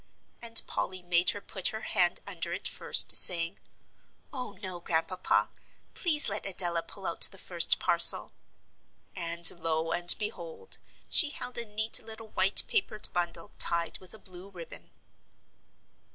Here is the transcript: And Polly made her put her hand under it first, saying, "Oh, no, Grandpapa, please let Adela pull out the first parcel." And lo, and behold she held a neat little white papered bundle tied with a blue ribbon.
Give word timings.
And 0.41 0.63
Polly 0.65 1.03
made 1.03 1.29
her 1.29 1.41
put 1.41 1.67
her 1.67 1.81
hand 1.81 2.21
under 2.25 2.51
it 2.53 2.67
first, 2.67 3.15
saying, 3.15 3.59
"Oh, 4.33 4.53
no, 4.53 4.79
Grandpapa, 4.79 5.51
please 5.93 6.27
let 6.27 6.43
Adela 6.47 6.81
pull 6.81 7.05
out 7.05 7.21
the 7.31 7.37
first 7.37 7.77
parcel." 7.77 8.33
And 9.15 9.51
lo, 9.59 9.91
and 9.91 10.15
behold 10.17 10.79
she 11.07 11.29
held 11.29 11.59
a 11.59 11.67
neat 11.67 11.99
little 12.03 12.29
white 12.29 12.63
papered 12.67 13.09
bundle 13.13 13.51
tied 13.59 13.99
with 13.99 14.15
a 14.15 14.17
blue 14.17 14.49
ribbon. 14.49 14.89